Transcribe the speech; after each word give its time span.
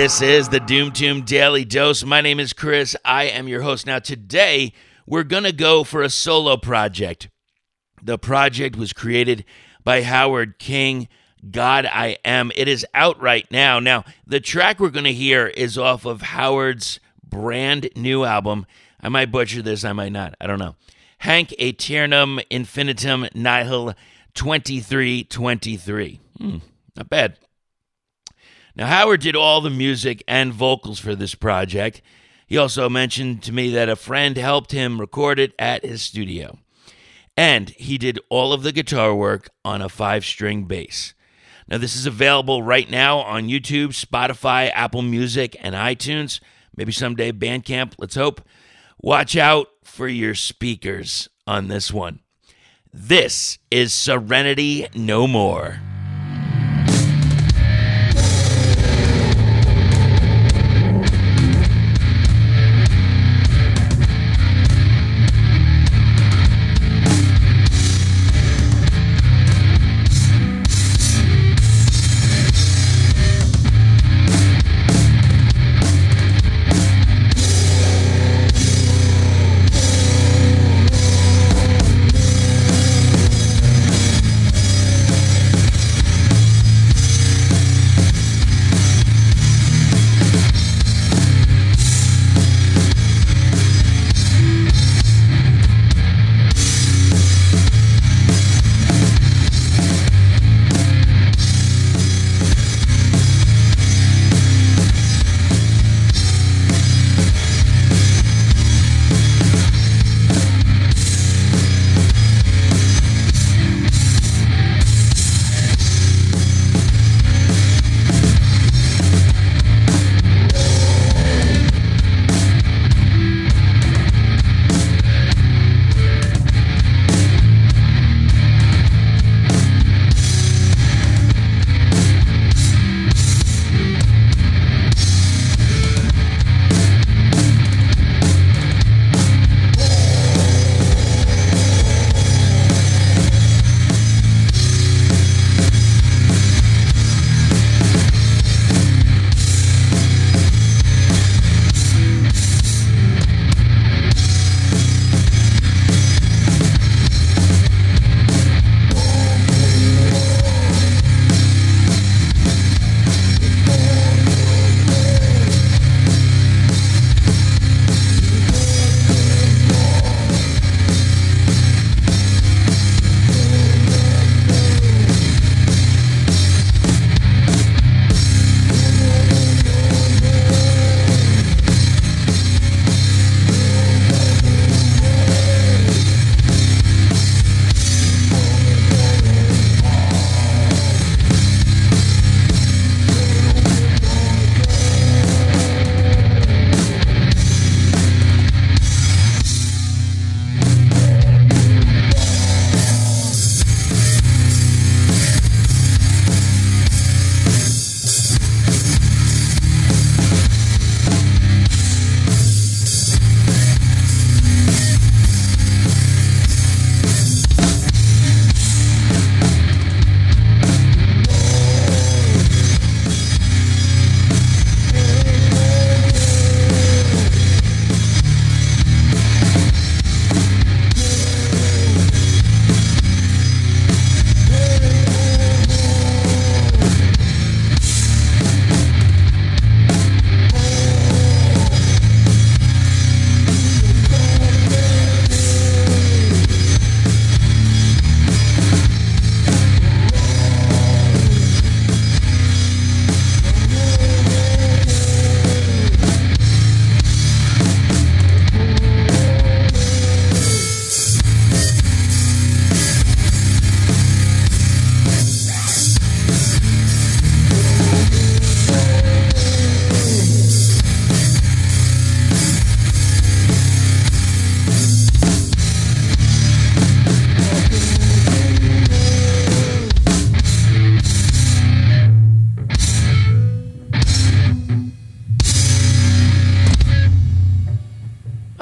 This 0.00 0.22
is 0.22 0.48
the 0.48 0.60
Doom 0.60 0.92
Tomb 0.92 1.26
Daily 1.26 1.62
Dose. 1.62 2.04
My 2.04 2.22
name 2.22 2.40
is 2.40 2.54
Chris. 2.54 2.96
I 3.04 3.24
am 3.24 3.48
your 3.48 3.60
host. 3.60 3.84
Now, 3.84 3.98
today 3.98 4.72
we're 5.06 5.24
going 5.24 5.42
to 5.42 5.52
go 5.52 5.84
for 5.84 6.00
a 6.00 6.08
solo 6.08 6.56
project. 6.56 7.28
The 8.02 8.16
project 8.16 8.76
was 8.76 8.94
created 8.94 9.44
by 9.84 10.00
Howard 10.00 10.58
King. 10.58 11.06
GODIAM. 11.50 12.50
It 12.56 12.66
is 12.66 12.86
out 12.94 13.20
right 13.20 13.46
now. 13.50 13.78
Now, 13.78 14.06
the 14.26 14.40
track 14.40 14.80
we're 14.80 14.88
going 14.88 15.04
to 15.04 15.12
hear 15.12 15.48
is 15.48 15.76
off 15.76 16.06
of 16.06 16.22
Howard's 16.22 16.98
brand 17.22 17.90
new 17.94 18.24
album. 18.24 18.64
I 19.02 19.10
might 19.10 19.30
butcher 19.30 19.60
this, 19.60 19.84
I 19.84 19.92
might 19.92 20.12
not. 20.12 20.34
I 20.40 20.46
don't 20.46 20.58
know. 20.58 20.76
Hank 21.18 21.52
Aeternum 21.58 22.40
Infinitum 22.48 23.26
Nihil 23.34 23.92
2323. 24.32 26.20
Hmm, 26.38 26.56
not 26.96 27.10
bad. 27.10 27.36
Now, 28.80 28.86
Howard 28.86 29.20
did 29.20 29.36
all 29.36 29.60
the 29.60 29.68
music 29.68 30.24
and 30.26 30.54
vocals 30.54 30.98
for 30.98 31.14
this 31.14 31.34
project. 31.34 32.00
He 32.46 32.56
also 32.56 32.88
mentioned 32.88 33.42
to 33.42 33.52
me 33.52 33.68
that 33.72 33.90
a 33.90 33.94
friend 33.94 34.38
helped 34.38 34.72
him 34.72 34.98
record 34.98 35.38
it 35.38 35.52
at 35.58 35.84
his 35.84 36.00
studio. 36.00 36.56
And 37.36 37.68
he 37.68 37.98
did 37.98 38.18
all 38.30 38.54
of 38.54 38.62
the 38.62 38.72
guitar 38.72 39.14
work 39.14 39.50
on 39.66 39.82
a 39.82 39.90
five 39.90 40.24
string 40.24 40.64
bass. 40.64 41.12
Now, 41.68 41.76
this 41.76 41.94
is 41.94 42.06
available 42.06 42.62
right 42.62 42.88
now 42.88 43.18
on 43.18 43.48
YouTube, 43.48 43.88
Spotify, 43.88 44.70
Apple 44.74 45.02
Music, 45.02 45.54
and 45.60 45.74
iTunes. 45.74 46.40
Maybe 46.74 46.90
someday 46.90 47.32
Bandcamp, 47.32 47.96
let's 47.98 48.14
hope. 48.14 48.40
Watch 48.98 49.36
out 49.36 49.68
for 49.84 50.08
your 50.08 50.34
speakers 50.34 51.28
on 51.46 51.68
this 51.68 51.92
one. 51.92 52.20
This 52.94 53.58
is 53.70 53.92
Serenity 53.92 54.88
No 54.94 55.26
More. 55.26 55.80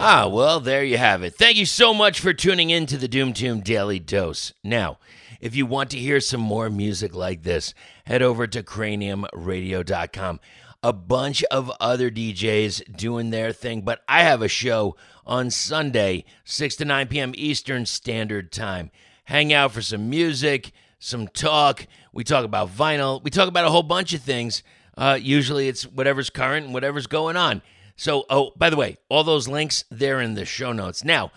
Ah, 0.00 0.28
well, 0.28 0.60
there 0.60 0.84
you 0.84 0.96
have 0.96 1.24
it. 1.24 1.34
Thank 1.34 1.56
you 1.56 1.66
so 1.66 1.92
much 1.92 2.20
for 2.20 2.32
tuning 2.32 2.70
in 2.70 2.86
to 2.86 2.96
the 2.96 3.08
Doom 3.08 3.32
Tomb 3.32 3.62
Daily 3.62 3.98
Dose. 3.98 4.52
Now, 4.62 4.98
if 5.40 5.56
you 5.56 5.66
want 5.66 5.90
to 5.90 5.98
hear 5.98 6.20
some 6.20 6.40
more 6.40 6.70
music 6.70 7.16
like 7.16 7.42
this, 7.42 7.74
head 8.06 8.22
over 8.22 8.46
to 8.46 8.62
craniumradio.com. 8.62 10.38
a 10.84 10.92
bunch 10.92 11.42
of 11.50 11.72
other 11.80 12.12
DJs 12.12 12.96
doing 12.96 13.30
their 13.30 13.50
thing, 13.52 13.80
but 13.82 14.02
I 14.06 14.22
have 14.22 14.40
a 14.40 14.46
show 14.46 14.94
on 15.26 15.50
Sunday, 15.50 16.24
6 16.44 16.76
to 16.76 16.84
9 16.84 17.08
p.m. 17.08 17.32
Eastern 17.34 17.84
Standard 17.84 18.52
Time. 18.52 18.92
Hang 19.24 19.52
out 19.52 19.72
for 19.72 19.82
some 19.82 20.08
music, 20.08 20.70
some 21.00 21.26
talk. 21.26 21.88
We 22.12 22.22
talk 22.22 22.44
about 22.44 22.68
vinyl. 22.68 23.20
We 23.20 23.30
talk 23.30 23.48
about 23.48 23.64
a 23.64 23.70
whole 23.70 23.82
bunch 23.82 24.12
of 24.14 24.22
things. 24.22 24.62
Uh, 24.96 25.18
usually 25.20 25.66
it's 25.66 25.82
whatever's 25.82 26.30
current 26.30 26.66
and 26.66 26.72
whatever's 26.74 27.08
going 27.08 27.36
on. 27.36 27.62
So, 27.98 28.26
oh, 28.30 28.52
by 28.56 28.70
the 28.70 28.76
way, 28.76 28.96
all 29.08 29.24
those 29.24 29.48
links, 29.48 29.84
they're 29.90 30.20
in 30.20 30.34
the 30.34 30.44
show 30.44 30.72
notes. 30.72 31.02
Now, 31.02 31.32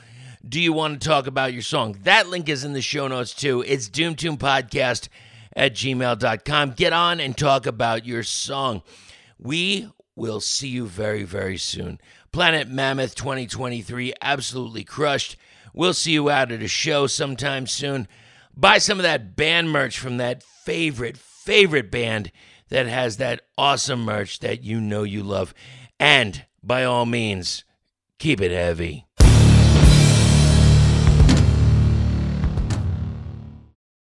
do 0.48 0.62
you 0.62 0.72
want 0.72 1.02
to 1.02 1.08
talk 1.08 1.26
about 1.26 1.54
your 1.54 1.64
song? 1.64 1.98
That 2.04 2.30
link 2.30 2.48
is 2.48 2.64
in 2.64 2.74
the 2.74 2.84
show 2.84 3.08
notes 3.08 3.34
too. 3.34 3.64
It's 3.66 3.90
doomtombpodcast 3.90 5.10
at 5.56 5.74
gmail.com. 5.74 6.72
Get 6.74 6.94
on 6.94 7.20
and 7.20 7.36
talk 7.36 7.66
about 7.66 8.06
your 8.06 8.22
song. 8.22 8.84
We 9.40 9.90
will 10.16 10.40
see 10.40 10.68
you 10.68 10.86
very, 10.86 11.24
very 11.24 11.58
soon. 11.58 12.00
Planet 12.32 12.68
Mammoth 12.68 13.16
2023 13.16 14.14
absolutely 14.22 14.84
crushed. 14.84 15.38
We'll 15.74 15.96
see 15.96 16.12
you 16.12 16.30
out 16.30 16.52
at 16.52 16.62
a 16.62 16.68
show 16.68 17.08
sometime 17.08 17.66
soon. 17.66 18.08
Buy 18.56 18.78
some 18.78 19.00
of 19.00 19.04
that 19.04 19.36
band 19.36 19.72
merch 19.72 19.98
from 19.98 20.18
that 20.18 20.44
favorite, 20.44 21.18
favorite 21.18 21.90
band 21.90 22.32
that 22.70 22.86
has 22.86 23.18
that 23.18 23.42
awesome 23.58 24.06
merch 24.06 24.40
that 24.42 24.64
you 24.64 24.80
know 24.80 25.02
you 25.02 25.24
love. 25.24 25.56
And 26.00 26.46
by 26.64 26.84
all 26.84 27.06
means, 27.06 27.64
keep 28.20 28.42
it 28.42 28.52
heavy. 28.52 29.08